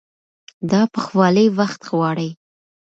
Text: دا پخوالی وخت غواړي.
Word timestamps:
دا 0.71 0.81
پخوالی 0.93 1.47
وخت 1.57 1.81
غواړي. 1.91 2.29